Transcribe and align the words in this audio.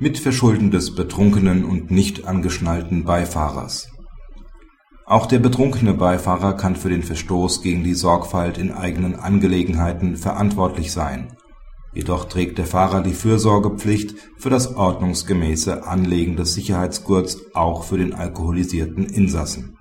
Mitverschulden 0.00 0.70
des 0.70 0.94
betrunkenen 0.94 1.64
und 1.64 1.90
nicht 1.90 2.24
angeschnallten 2.24 3.02
Beifahrers 3.02 3.88
Auch 5.06 5.26
der 5.26 5.40
betrunkene 5.40 5.92
Beifahrer 5.92 6.52
kann 6.52 6.76
für 6.76 6.88
den 6.88 7.02
Verstoß 7.02 7.62
gegen 7.62 7.82
die 7.82 7.94
Sorgfalt 7.94 8.58
in 8.58 8.70
eigenen 8.70 9.16
Angelegenheiten 9.16 10.16
verantwortlich 10.16 10.92
sein, 10.92 11.36
jedoch 11.94 12.26
trägt 12.26 12.58
der 12.58 12.66
Fahrer 12.66 13.02
die 13.02 13.12
Fürsorgepflicht 13.12 14.14
für 14.36 14.50
das 14.50 14.76
ordnungsgemäße 14.76 15.84
Anlegen 15.84 16.36
des 16.36 16.54
Sicherheitsgurts 16.54 17.56
auch 17.56 17.82
für 17.82 17.98
den 17.98 18.14
alkoholisierten 18.14 19.04
Insassen. 19.04 19.78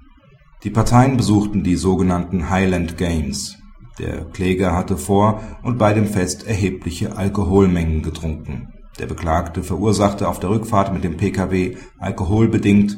Die 0.63 0.71
Parteien 0.71 1.17
besuchten 1.17 1.63
die 1.63 1.75
sogenannten 1.75 2.49
Highland 2.49 2.97
Games. 2.97 3.55
Der 3.99 4.25
Kläger 4.25 4.75
hatte 4.75 4.97
vor 4.97 5.43
und 5.61 5.77
bei 5.77 5.93
dem 5.93 6.07
Fest 6.07 6.47
erhebliche 6.47 7.15
Alkoholmengen 7.15 8.01
getrunken. 8.01 8.73
Der 8.99 9.05
Beklagte 9.05 9.63
verursachte 9.63 10.27
auf 10.27 10.39
der 10.39 10.49
Rückfahrt 10.49 10.93
mit 10.93 11.03
dem 11.03 11.17
Pkw 11.17 11.77
alkoholbedingt 11.99 12.97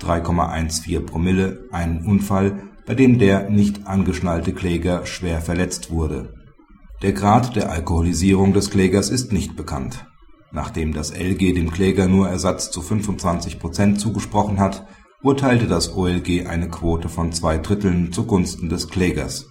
(3,14 0.00 1.00
Promille) 1.00 1.64
einen 1.72 2.04
Unfall, 2.06 2.62
bei 2.86 2.94
dem 2.94 3.18
der 3.18 3.48
nicht 3.48 3.86
angeschnallte 3.86 4.52
Kläger 4.52 5.06
schwer 5.06 5.40
verletzt 5.40 5.90
wurde. 5.90 6.34
Der 7.02 7.12
Grad 7.12 7.56
der 7.56 7.70
Alkoholisierung 7.70 8.52
des 8.52 8.70
Klägers 8.70 9.08
ist 9.08 9.32
nicht 9.32 9.56
bekannt. 9.56 10.06
Nachdem 10.50 10.92
das 10.92 11.10
LG 11.10 11.54
dem 11.54 11.70
Kläger 11.70 12.08
nur 12.08 12.28
Ersatz 12.28 12.70
zu 12.70 12.82
25 12.82 13.58
Prozent 13.58 14.00
zugesprochen 14.00 14.58
hat, 14.58 14.86
urteilte 15.22 15.66
das 15.66 15.94
OLG 15.94 16.46
eine 16.46 16.68
Quote 16.68 17.08
von 17.08 17.32
zwei 17.32 17.58
Dritteln 17.58 18.12
zugunsten 18.12 18.68
des 18.68 18.88
Klägers. 18.88 19.48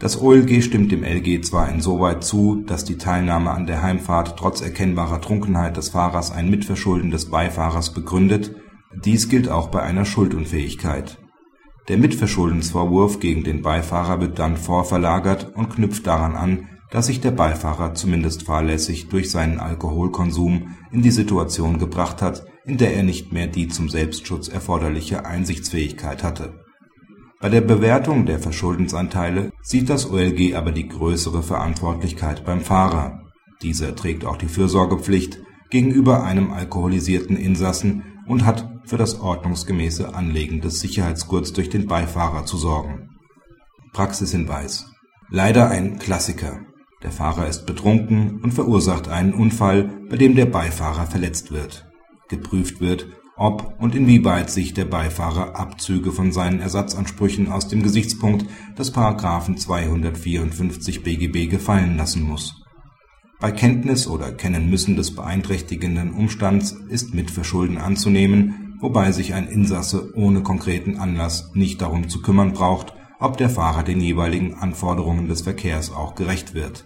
Das 0.00 0.20
OLG 0.20 0.62
stimmt 0.62 0.90
dem 0.90 1.04
LG 1.04 1.42
zwar 1.42 1.68
insoweit 1.68 2.24
zu, 2.24 2.62
dass 2.66 2.84
die 2.84 2.98
Teilnahme 2.98 3.52
an 3.52 3.66
der 3.66 3.82
Heimfahrt 3.82 4.36
trotz 4.36 4.60
erkennbarer 4.60 5.20
Trunkenheit 5.20 5.76
des 5.76 5.90
Fahrers 5.90 6.32
ein 6.32 6.50
Mitverschulden 6.50 7.10
des 7.10 7.30
Beifahrers 7.30 7.94
begründet, 7.94 8.54
dies 9.04 9.28
gilt 9.28 9.48
auch 9.48 9.68
bei 9.68 9.82
einer 9.82 10.04
Schuldunfähigkeit. 10.04 11.18
Der 11.88 11.98
Mitverschuldensvorwurf 11.98 13.20
gegen 13.20 13.44
den 13.44 13.62
Beifahrer 13.62 14.20
wird 14.20 14.38
dann 14.38 14.56
vorverlagert 14.56 15.54
und 15.54 15.70
knüpft 15.70 16.06
daran 16.06 16.34
an, 16.34 16.68
dass 16.90 17.06
sich 17.06 17.20
der 17.20 17.32
Beifahrer 17.32 17.94
zumindest 17.94 18.44
fahrlässig 18.44 19.08
durch 19.08 19.30
seinen 19.30 19.58
Alkoholkonsum 19.58 20.74
in 20.92 21.02
die 21.02 21.10
Situation 21.10 21.78
gebracht 21.78 22.22
hat, 22.22 22.46
in 22.64 22.78
der 22.78 22.94
er 22.96 23.02
nicht 23.02 23.32
mehr 23.32 23.46
die 23.46 23.68
zum 23.68 23.88
Selbstschutz 23.88 24.48
erforderliche 24.48 25.26
Einsichtsfähigkeit 25.26 26.22
hatte. 26.22 26.63
Bei 27.44 27.50
der 27.50 27.60
Bewertung 27.60 28.24
der 28.24 28.38
Verschuldensanteile 28.38 29.52
sieht 29.60 29.90
das 29.90 30.10
OLG 30.10 30.54
aber 30.54 30.72
die 30.72 30.88
größere 30.88 31.42
Verantwortlichkeit 31.42 32.46
beim 32.46 32.62
Fahrer. 32.62 33.20
Dieser 33.60 33.94
trägt 33.94 34.24
auch 34.24 34.38
die 34.38 34.48
Fürsorgepflicht 34.48 35.42
gegenüber 35.68 36.24
einem 36.24 36.54
alkoholisierten 36.54 37.36
Insassen 37.36 38.02
und 38.26 38.46
hat 38.46 38.66
für 38.86 38.96
das 38.96 39.20
ordnungsgemäße 39.20 40.14
Anlegen 40.14 40.62
des 40.62 40.80
Sicherheitsgurts 40.80 41.52
durch 41.52 41.68
den 41.68 41.86
Beifahrer 41.86 42.46
zu 42.46 42.56
sorgen. 42.56 43.10
Praxishinweis 43.92 44.90
Leider 45.28 45.68
ein 45.68 45.98
Klassiker 45.98 46.60
der 47.02 47.10
Fahrer 47.10 47.46
ist 47.46 47.66
betrunken 47.66 48.40
und 48.42 48.54
verursacht 48.54 49.08
einen 49.08 49.34
Unfall, 49.34 49.90
bei 50.08 50.16
dem 50.16 50.34
der 50.34 50.46
Beifahrer 50.46 51.04
verletzt 51.04 51.52
wird. 51.52 51.84
Geprüft 52.30 52.80
wird, 52.80 53.06
ob 53.36 53.74
und 53.78 53.94
inwieweit 53.94 54.50
sich 54.50 54.74
der 54.74 54.84
Beifahrer 54.84 55.56
Abzüge 55.56 56.12
von 56.12 56.32
seinen 56.32 56.60
Ersatzansprüchen 56.60 57.50
aus 57.50 57.68
dem 57.68 57.82
Gesichtspunkt 57.82 58.46
des§ 58.78 58.94
254 59.56 61.02
BGB 61.02 61.50
gefallen 61.50 61.96
lassen 61.96 62.22
muss. 62.22 62.62
Bei 63.40 63.50
Kenntnis 63.50 64.06
oder 64.06 64.32
Kennenmüssen 64.32 64.96
des 64.96 65.14
beeinträchtigenden 65.14 66.12
Umstands 66.12 66.76
ist 66.88 67.14
Mitverschulden 67.14 67.78
anzunehmen, 67.78 68.76
wobei 68.80 69.12
sich 69.12 69.34
ein 69.34 69.48
Insasse 69.48 70.12
ohne 70.14 70.42
konkreten 70.42 70.98
Anlass 70.98 71.50
nicht 71.54 71.82
darum 71.82 72.08
zu 72.08 72.22
kümmern 72.22 72.52
braucht, 72.52 72.94
ob 73.18 73.36
der 73.36 73.50
Fahrer 73.50 73.82
den 73.82 74.00
jeweiligen 74.00 74.54
Anforderungen 74.54 75.28
des 75.28 75.42
Verkehrs 75.42 75.92
auch 75.92 76.14
gerecht 76.14 76.54
wird 76.54 76.84